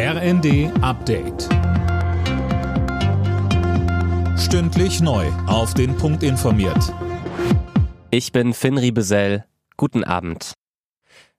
[0.00, 1.48] RND Update.
[4.38, 5.26] Stündlich neu.
[5.48, 6.94] Auf den Punkt informiert.
[8.12, 9.44] Ich bin Finn Riebesell.
[9.76, 10.52] Guten Abend.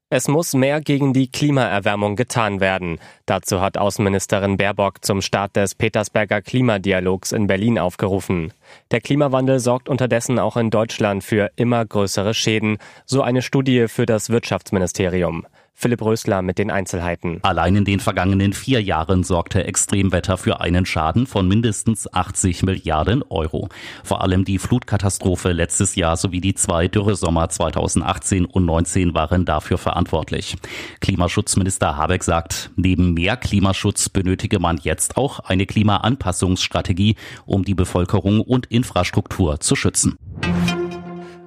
[0.10, 3.00] Es muss mehr gegen die Klimaerwärmung getan werden.
[3.26, 8.52] Dazu hat Außenministerin Baerbock zum Start des Petersberger Klimadialogs in Berlin aufgerufen.
[8.92, 14.06] Der Klimawandel sorgt unterdessen auch in Deutschland für immer größere Schäden, so eine Studie für
[14.06, 15.46] das Wirtschaftsministerium.
[15.74, 17.40] Philipp Rösler mit den Einzelheiten.
[17.42, 23.24] Allein in den vergangenen vier Jahren sorgte Extremwetter für einen Schaden von mindestens 80 Milliarden
[23.30, 23.70] Euro.
[24.04, 29.78] Vor allem die Flutkatastrophe letztes Jahr sowie die zwei Dürresommer 2018 und 19 waren dafür
[29.78, 30.58] verantwortlich.
[31.00, 37.16] Klimaschutzminister Habeck sagt, neben mehr Klimaschutz benötige man jetzt auch eine Klimaanpassungsstrategie,
[37.46, 40.18] um die Bevölkerung und Infrastruktur zu schützen.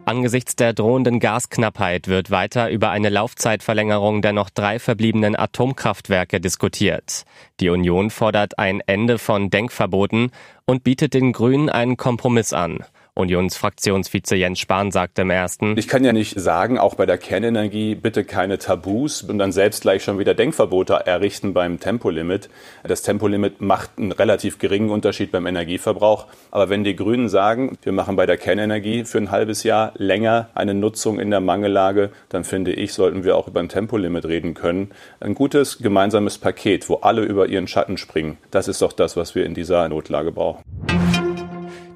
[0.04, 7.24] Angesichts der drohenden Gasknappheit wird weiter über eine Laufzeitverlängerung der noch drei verbliebenen Atomkraftwerke diskutiert.
[7.60, 10.32] Die Union fordert ein Ende von Denkverboten
[10.66, 12.80] und bietet den Grünen einen Kompromiss an.
[13.14, 15.76] Unionsfraktionsvize Jens Spahn sagte im ersten.
[15.76, 19.82] Ich kann ja nicht sagen, auch bei der Kernenergie bitte keine Tabus und dann selbst
[19.82, 22.48] gleich schon wieder Denkverbote errichten beim Tempolimit.
[22.84, 26.26] Das Tempolimit macht einen relativ geringen Unterschied beim Energieverbrauch.
[26.50, 30.48] Aber wenn die Grünen sagen, wir machen bei der Kernenergie für ein halbes Jahr länger
[30.54, 34.54] eine Nutzung in der Mangellage, dann finde ich, sollten wir auch über ein Tempolimit reden
[34.54, 34.90] können.
[35.20, 38.38] Ein gutes gemeinsames Paket, wo alle über ihren Schatten springen.
[38.50, 40.62] Das ist doch das, was wir in dieser Notlage brauchen.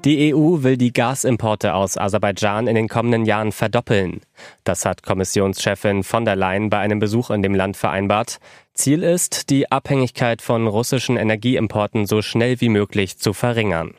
[0.07, 4.21] Die EU will die Gasimporte aus Aserbaidschan in den kommenden Jahren verdoppeln.
[4.63, 8.37] Das hat Kommissionschefin von der Leyen bei einem Besuch in dem Land vereinbart.
[8.73, 13.95] Ziel ist, die Abhängigkeit von russischen Energieimporten so schnell wie möglich zu verringern.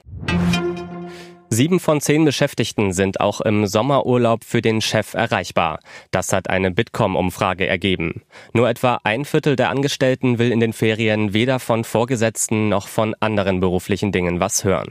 [1.51, 5.79] Sieben von zehn Beschäftigten sind auch im Sommerurlaub für den Chef erreichbar.
[6.11, 8.23] Das hat eine Bitkom-Umfrage ergeben.
[8.55, 13.15] Nur etwa ein Viertel der Angestellten will in den Ferien weder von Vorgesetzten noch von
[13.21, 14.91] anderen beruflichen Dingen was hören.